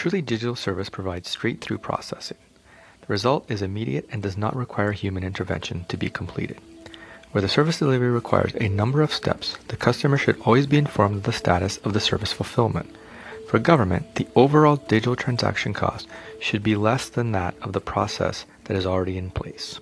truly 0.00 0.22
digital 0.22 0.56
service 0.56 0.88
provides 0.88 1.28
straight 1.28 1.60
through 1.60 1.76
processing. 1.76 2.38
The 3.02 3.06
result 3.12 3.50
is 3.50 3.60
immediate 3.60 4.08
and 4.10 4.22
does 4.22 4.34
not 4.34 4.56
require 4.56 4.92
human 4.92 5.22
intervention 5.22 5.84
to 5.90 5.98
be 5.98 6.08
completed. 6.08 6.58
Where 7.32 7.42
the 7.42 7.50
service 7.50 7.80
delivery 7.80 8.08
requires 8.08 8.54
a 8.54 8.70
number 8.70 9.02
of 9.02 9.12
steps, 9.12 9.58
the 9.68 9.76
customer 9.76 10.16
should 10.16 10.40
always 10.40 10.66
be 10.66 10.78
informed 10.78 11.16
of 11.16 11.22
the 11.24 11.34
status 11.34 11.76
of 11.84 11.92
the 11.92 12.00
service 12.00 12.32
fulfillment. 12.32 12.96
For 13.46 13.58
government, 13.58 14.14
the 14.14 14.26
overall 14.34 14.76
digital 14.76 15.16
transaction 15.16 15.74
cost 15.74 16.08
should 16.40 16.62
be 16.62 16.76
less 16.76 17.10
than 17.10 17.32
that 17.32 17.54
of 17.60 17.74
the 17.74 17.80
process 17.82 18.46
that 18.64 18.78
is 18.78 18.86
already 18.86 19.18
in 19.18 19.30
place. 19.30 19.80